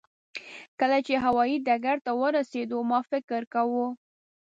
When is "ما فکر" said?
2.89-3.41